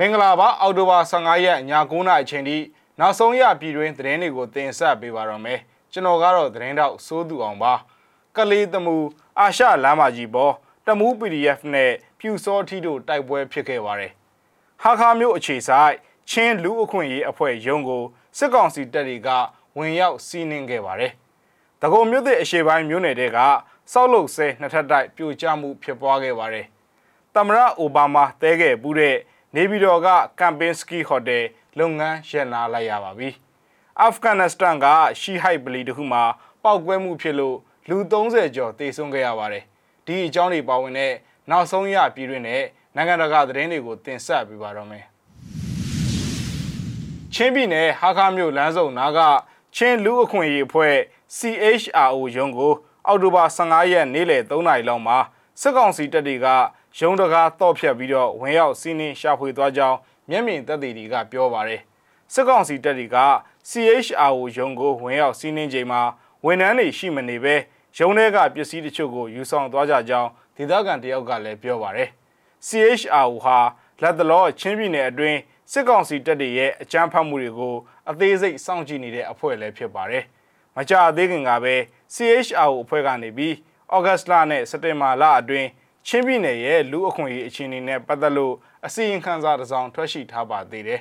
[0.00, 1.58] မင်္ဂလာပါအောက်တိုဘာ15ရက်ည
[1.90, 2.58] 9:00နာရီအချိန်ထိ
[2.98, 5.60] နောက်ဆုံးရပြည်တွင်းသတင်းတွေကိုတင်ဆက်ပေးပါတော့မယ်
[5.92, 7.72] ကျွန်တော်ကတော့သတင်းတောက်စိုးသူအောင်ပါ
[8.36, 8.96] ကလေးသမှု
[9.38, 10.54] အာရှလမ်းမကြီးပေါ်
[10.86, 14.12] တမူး PDF နဲ့ဖြူစောထီတို့တိုက်ပွဲဖြစ်ခဲ့ပါတယ်
[14.82, 15.94] ဟာခါမျိုးအခြေဆိုင်
[16.30, 18.02] ချင်းလူအခွင့်ရေးအဖွဲ့ရုံးကို
[18.38, 19.28] စစ်ကောင်စီတပ်တွေက
[19.76, 21.12] ဝင်ရောက်စီးနင်းခဲ့ပါတယ်
[21.82, 23.38] တကုံမြို့သစ်အရှေ့ပိုင်းမြို့နယ်တဲက
[23.92, 26.66] စောက်လုတ်ဆဲနှစ်ထပ်တိုက်ပြိုကျမှုဖြစ်ပွားခဲ့ပါတယ်
[27.34, 29.16] သမရအိုဘားမားတဲခဲ့ပူးတဲ့
[29.56, 30.08] နေပြည်တော်က
[30.40, 31.44] ကမ်ပင်းစကီဟိုတယ်
[31.78, 33.28] လုပ်ငန်းရပ်နာလိုက်ရပါပြီ။
[34.00, 34.86] အာဖဂန်နစ္စတန်က
[35.20, 36.22] ရှီဟိုက်ဗလီတခုမှာ
[36.62, 37.56] ပောက်ကွဲမှုဖြစ်လို့
[37.88, 39.64] လူ30ကျော်သေဆုံးခဲ့ရပါတယ်။
[40.06, 41.12] ဒီအကြောင်းတွေပါဝင်တဲ့
[41.50, 42.62] နောက်ဆုံးရပြည်တွင်းနဲ့
[42.94, 45.04] နိုင်ငံတကာသတင်းတွေကိုတင်ဆက်ပေးပါတော့မယ်။
[47.34, 49.18] ချင်းပြည်နယ်ဟာခါမြို့လမ်းစုံနာက
[49.76, 50.96] ချင်းလူအခွင့်အရေးအဖွဲ့
[51.36, 52.72] CHRO ရုံးကို
[53.06, 55.18] အောက်တိုဘာ15ရက်နေ့လယ်3နာရီလောက်မှာ
[55.60, 56.46] စစ်ကောင်စီတပ်တွေက
[56.96, 59.96] ရုံးတကားတော့ဖြတ်ပြီးတော့ဝင်ရောက်စီးနင်းရှာဖွေသွားကြောင်း
[60.30, 61.80] မျက်မြင်သက်သေတွေကပြောပါတယ်
[62.32, 63.18] စစ်ကောင်စီတပ်တွေက
[63.68, 66.00] CHRO ရုံးကိုဝင်ရောက်စီးနင်းချိန်မှာ
[66.44, 67.54] ဝန်ထမ်းတွေရှိမနေပဲ
[67.98, 72.08] ရုံးထဲကပစ္စည်းတချို့ကိုယူဆောင်သွားကြကြောင်းဒေသခံတယောက်ကလည်းပြောပါတယ်
[72.66, 73.58] CHRO ဟာ
[74.02, 75.38] လက်တလောချင်းပြည်နယ်အတွင်း
[75.72, 77.74] စစ်ကောင်စီတပ်တွေရဲ့အကြမ်းဖက်မှုတွေကို
[78.10, 80.24] အသေးစိတ်စောင့်ကြည့်နေတဲ့အဖွဲ့လည်းဖြစ်ပါတယ်။
[80.76, 81.74] မကြာသေးခင်ကပဲ
[82.14, 83.54] CHRO အဖွဲ့ကနေပြီး
[83.94, 85.68] ဩဂတ်စ်လနဲ့စက်တင်ဘာလအတွင်း
[86.10, 88.54] ချင်းပြည်နယ်ရဲ့လူအခွင့်အရေးအခြေအနေနဲ့ပတ်သက်လို့
[88.86, 91.00] အစီရင်ခံစာတစ်စောင်ထွက်ရှိထားပါသေးတယ်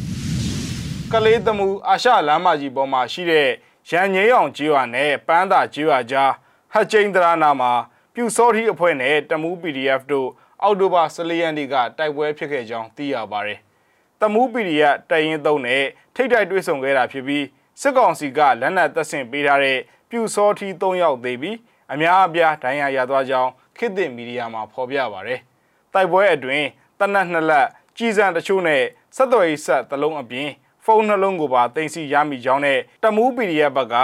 [1.12, 3.48] ။ကလေးသမှုအာရှလမ်းမကြီးပေါ်မှာရှိတဲ့
[3.90, 6.32] ရန်ငိမ့်အောင်ကျွာနဲ့ပန်းသာကျွာကြား
[6.72, 7.72] ဟတ်ကျိန်ဒရာနာမှာ
[8.14, 10.28] ပြူစောထီအဖွဲ့နဲ့တမူး PDF တို့
[10.62, 13.58] အောက်တိုဘာ14ရက်နေ့ကတိုက်ပွဲဖြစ်ခဲ့ကြောင်းသိရပါတယ်။
[14.20, 17.44] တမူး PDF တိုင်ရင်သုံးနဲ့ထိတ်တိုက်တွေ့ဆုံခဲ့တာဖြစ်ပြီး
[17.80, 19.78] စစ်ကောင်စီကလက်နက်တပ်ဆင်ပေးထားတဲ့
[20.10, 21.56] ပြူစောထီ3ယောက်သေးပြီး
[21.92, 25.34] အများအပြားဒဏ်ရာရသွားကြောင်း ခေတ်သစ်မီဒီယာမှာဖော်ပြပါဗျ။
[25.94, 26.66] တိုက်ပွဲအတွင်း
[26.98, 28.82] တနက်နှစ်လက်ကြီးစံတချို့နဲ့
[29.16, 30.48] ဆက်သွယ်ရေးဆက်တစ်လုံးအပြင်
[30.84, 33.94] ဖုန်းနှလုံးကိုပါတင်စီရမိကြောင်းနဲ့တမူး PDF ဘက်က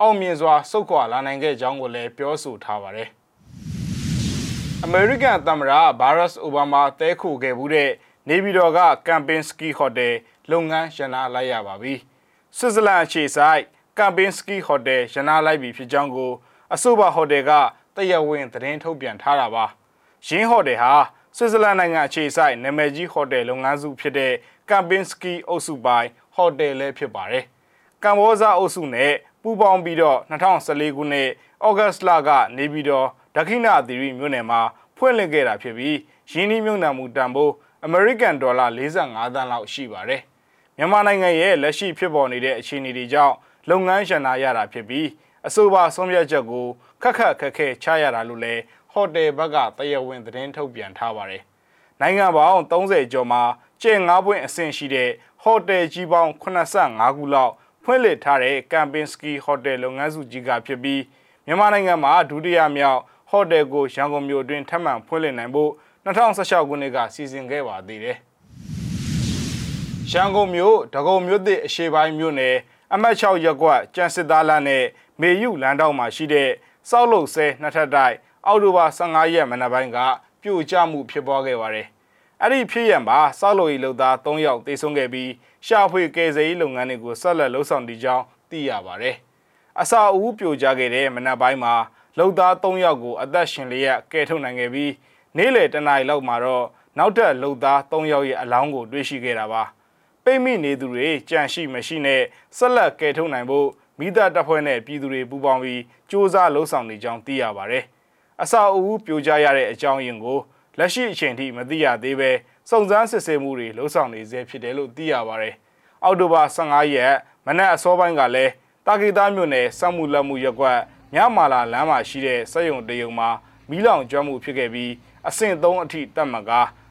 [0.00, 3.08] အောင်မြင်စွာစုတ်ခွာလာနိုင်ခဲ့ကြောင်းကိုလည်းပြောဆိုထားပါတယ်။
[4.84, 7.90] အမေရိကန်သမ္မတဘာရက်စ်အိုဘားမားတဲခုခဲ့မှုတဲ့
[8.28, 10.14] နေပြည်တော်ကကမ်ပင်းစကီဟိုတယ်
[10.50, 11.94] လုပ်ငန်းရနာလိုက်ရပါပြီ။
[12.56, 13.62] ဆွစ်ဇာလန်အခြေစိုက်
[13.98, 16.32] ကမ်ပင်းစကီဟိုတယ်ရနာလိုက်ပြီဖြစ်ကြောင်းကို
[16.74, 17.52] အဆိုပါဟိုတယ်က
[17.96, 19.64] တရားဝင်သတင်းထုတ်ပြန်ထားတာပါ။
[20.28, 20.94] ရင်းဟိုတယ်ဟာ
[21.36, 24.32] ဆွစ်ဇာလန်နိုင်ငံအခြေစိုက်နာမည်ကြီးဟိုတယ်လုပ်ငန်းစုဖြစ်တဲ့
[24.70, 27.44] ကမ်ပင်းစကီအုပ်စုပိုင်းဟိုတယ်လည်းဖြစ်ပါတယ်။
[28.02, 29.12] ကမ်ဘောဇာအုပ်စုနဲ့
[29.42, 31.28] ပူးပေါင်းပြီးတော့2014ခုနှစ်
[31.66, 33.06] ဩဂတ်စ်လကနေပြီးတော့
[33.36, 34.60] ဒခိနာသီရိမြို့နယ်မှာ
[34.96, 35.96] ဖွင့်လှစ်ခဲ့တာဖြစ်ပြီး
[36.30, 37.52] ရင်းနှီးမြှုပ်နှံမှုတန်ဖိုး
[37.84, 40.20] အမေရိကန်ဒေါ်လာ45သန်းလောက်ရှိပါတယ်။
[40.76, 43.34] မြန်မာနိုင်ငံရဲ့လက်ရှိဖြစ်ပေါ်နေတဲ့အခြေအနေတွေကြောင့်
[43.70, 45.06] လုပ်ငန်းရှင်နာရတာဖြစ်ပြီး
[45.46, 46.66] အဆိုပါဆုံးဖြတ်ချက်ကို
[47.02, 48.62] ခက်ခက်ခက်ခဲချရတာလို့လည်း
[48.92, 51.42] ဟိုတယ်ဘက်ကတရားဝင်သတင်းထုတ်ပြန်ထားပါတယ်။
[52.00, 53.42] နိုင်ငံပေါင်း30ကျော်မှာ
[53.82, 55.10] ကျဲ9ပွင့်အဆင့်ရှိတဲ့
[55.42, 57.52] ဟိုတယ်ကြီးပေါင်း85ခုလောက်
[57.84, 61.02] ဖွင့်လှစ်ထားတဲ့ကမ်ပင်းစကီဟိုတယ်လုပ်ငန်းစုကြီးကဖြစ်ပြီး
[61.46, 63.00] မြန်မာနိုင်ငံမှာဒုတိယမြောက်
[63.30, 65.70] ဟိုတယ်ကိုရန်ကုန်မြို့အတွင်းထပ်မံဖွင့်လှစ်နိုင်ဖို့
[66.04, 68.16] 2016ခုနှစ်ကစီစဉ်ခဲ့ပါသေးတယ်။
[70.12, 72.56] ရန်ကုန်မြို့ဒဂုံမြို့သစ်အရှေ့ပိုင်းမြို့နယ်
[72.96, 74.84] အမှတ်6ရပ်ကွက်ကျန်စစ်သားလမ်းနဲ့
[75.20, 76.50] မေယုလမ်းတောက်မှာရှိတဲ့
[76.90, 78.16] စောက်လုံဆဲနှစ်ထပ်တိုက်
[78.46, 79.98] အောက်တိုဘာ15ရက်မနက်ပိုင်းက
[80.42, 81.86] ပြိုကျမှုဖြစ်ပွားခဲ့ပါတယ်။
[82.42, 85.30] အဲ့ဒီဖြစ်ရန်ပါစောက်လုံရီလုံသား3ယောက်သေဆုံးခဲ့ပြီး
[85.66, 89.16] ရှာဖွေကယ်ဆယ်ရေးလုပ်ငန်းတွေကိုဆက်လက်လှုပ်ဆောင်နေကြောင်းသိရပါတယ်။
[89.80, 91.74] အစာအုပ်ပြိုကျခဲ့တဲ့မနက်ပိုင်းမှာ
[92.18, 94.92] လုံသား3ယောက်ကိုအသက်ရှင်လျက်ကယ်ထုတ်နိုင်ခဲ့ပြီး
[95.36, 96.66] နေ့လယ်တနာရီလောက်မှာတော့
[96.98, 99.64] နောက်ထပ်လုံသား3ယောက်ရဲ့အလောင်းကိုတွေ့ရှိခဲ့တာပါ။
[100.24, 102.22] ပိတ်မိနေသူတွေကြန့်ရှိမရှိနဲ့
[102.56, 103.68] ဆက်လက်ကယ်ထုတ်နိုင်ဖို့
[103.98, 107.84] မိသားတပ်ဖွဲ့နဲ့ပြည်သူတွေပူးပေါင်းပြီးစ조사လှုပ်ဆောင်နေကြောင်းသိရပါတယ်။
[108.42, 110.38] အစာအုပ်ပြိုကျရတဲ့အကြောင်းရင်းကို
[110.78, 112.30] လက်ရှိအချိန်ထိမသိရသေးပဲ
[112.70, 115.54] စုံစမ်းစစ်ဆေးမှုတွေလှုပ်ဆောင်နေဆဲဖြစ်တယ်လို့သိရပါတယ်။
[116.04, 117.14] အောက်တိုဘာ15ရက်
[117.46, 118.52] မနက်အစောပိုင်းကလည်း
[118.86, 120.78] တာဂီတာမြို့နယ်စက်မှုလက်မှုရက်ကွက်
[121.14, 123.28] ညမာလာလမ်းမှာရှိတဲ့စက်ရုံတရုံမှာ
[123.70, 124.92] မီးလောင်ကျွမ်းမှုဖြစ်ခဲ့ပြီး
[125.28, 126.50] အဆင့်3အထိတက်မှက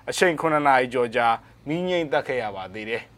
[0.09, 1.27] အချိန်9နာရီကျော်ကြာ
[1.67, 3.03] မီးငိမ့်တက်ခဲ့ရပါသေးတယ်။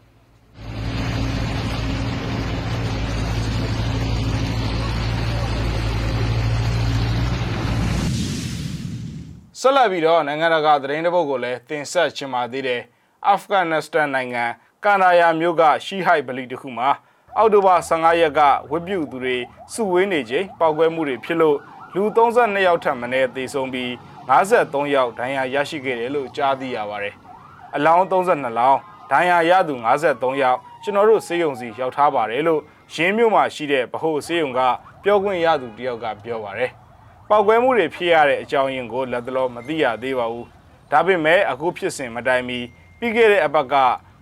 [9.67, 12.81] ဆက်လက်ပြီးတော့နိုင်ငံတကာသတင်းတပုတ်ကိုလည်းတင်ဆက်ချင်ပါသေးတယ်။
[13.27, 14.43] အာဖဂန်နစ္စတန်နိုင်ငံ
[14.83, 16.89] ကန်ဒါယာမြို့ကရှီဟိုက်ဗလီတစ်ခုမှာ
[17.37, 18.41] အောက်တိုဘာ15ရက်က
[18.71, 19.37] ဝတ်ပြုသူတွေ
[19.73, 21.57] စုဝေးနေချိန်ပောက်ကွဲမှုတွေဖြစ်လို့
[21.95, 23.89] လူ32ယောက်ထပ်မံသေဆုံးပြီး
[24.29, 27.15] 53ယောက်ဒဏ်ရာရရှိခဲ့တယ်လို့ကြားသိရပါတယ်။
[27.75, 28.79] အလောင်း32လောင်း
[29.11, 32.61] ဒဏ်ရာရသူ53ယောက်ကျွန်တော်တို့စေယုံစီရောက်ထားပါတယ်လို့
[32.93, 34.59] ရင်းမြို့မှာရှိတဲ့ဗဟိုစေယုံက
[35.03, 36.71] ပြောခွင့်ရသူတယောက်ကပြောပါတယ်။
[37.29, 40.45] ပောက်ကွဲမှုတွေဖြစ်ရတဲ့အကြောင်းရင်းကိုလက်တလောမသိရသေးပါဘူး။
[40.91, 42.59] ဒါပေမဲ့အခုဖြစ်စဉ်မတိုင်မီ
[42.99, 43.75] ပြီးခဲ့တဲ့အပတ်က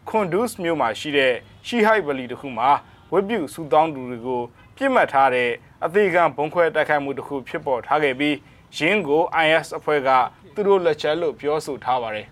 [0.09, 1.33] ခွန်ဒုစ်မြို့မှာရှိတဲ့
[1.67, 2.69] ရှီဟိုက်ဗလီတစ်ခုမှာ
[3.11, 4.41] ဝက်ပြုစူတောင်းသူတွေကို
[4.77, 5.50] ပြစ်မှတ်ထားတဲ့
[5.85, 8.35] အသေးခံဘုံခွဲတိုက်ခိုက်မှုတစ်ခုဖြစ်ပေါ်ထားခဲ့ပြီး
[8.77, 10.09] ရင်းကို IS အဖွဲ့က
[10.53, 12.27] သူတို့လက်ချက်လို့ပြောဆိုထားပါတယ်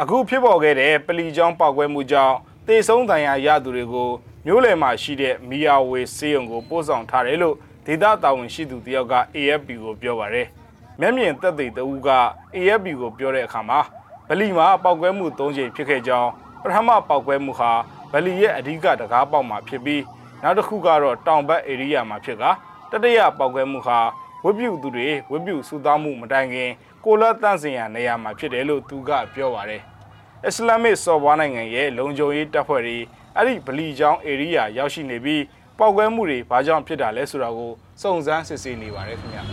[0.00, 2.36] အခုဖြစ်ပေါ်ခဲ့တဲ့ပလီကျောင်းပောက်ကွဲမှုကြောင့်
[2.66, 4.10] တေဆုံးတန်ရာရသူတွေကို
[4.50, 7.56] မျိုးလယ်မှာရှိတဲ့မီယာဝေစေးရုံကိုပို့ဆောင်ထားတယ်လို့
[7.86, 10.46] ဒေသတာဝန်ရှိသူတယောက်က AFP ကိုပြောပါတယ်။
[11.00, 12.10] မျက်မြင်သက်သေတဦးက
[12.56, 13.80] AFP ကိုပြောတဲ့အခါမှာ
[14.28, 16.30] ဗလီမှာပောက်ကွဲမှု၃ချိန်ဖြစ်ခဲ့ကြောင်း
[16.62, 17.72] ပထမပောက်ကွဲမှုဟာ
[18.12, 20.02] ဗလီရဲ့အဓိကတကားပေါက်မှာဖြစ်ပြီး
[20.42, 22.44] နောက်တစ်ခုကတော့တောင်ဘက်ဧရိယာမှာဖြစ်က
[22.90, 23.98] တတိယပောက်ကွဲမှုဟာ
[24.44, 26.70] ဝက်ပြုသူတွေဝက်ပြုစူသားမှုမတိုင်ခင်
[27.04, 29.82] ကိုလတ်တန့်စင်ရနေရာမှာဖြစ်တယ်လို့သူကပြောပါတယ်။
[30.46, 32.98] အစ္စလာမစ်စော်ဘွားနိုင်ငံရဲ့လုံခြုံရေးတပ်ဖွဲ့တွေ
[33.38, 35.42] အဲ့ဒီဗလီကျောင်းဧရိယာရောက်ရှိနေပြီး
[35.78, 39.44] ပောက်ကွဲမှုတွေဘာကြောင့်ဖြစ်တာလဲဆိုတာကိုစုံစမ်းစစ်ဆေးနေပါတယ်ခင်ဗျာ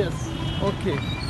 [0.00, 0.16] Yes.
[0.68, 0.98] Okay.။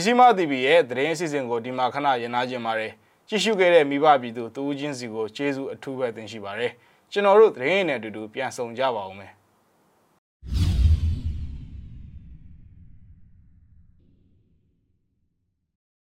[0.00, 2.92] ရရှိမ TV ရဲ့သတင်းအစီအစဉ်ကိုဒီမှာခဏရနာခြင်းပါတယ်။
[3.28, 6.72] ကြည့်ရှုခဲ့တဲ့မိဘပြည်သူတူဦးချင်းစီကိုကျေးဇူးအထူးပဲတင်ရှိပါတယ်။
[7.12, 9.32] ကျွန်တော်တို့သတင်းရည်နဲ့အတူတူပြန်ဆောင်ကြပါဦးမယ်။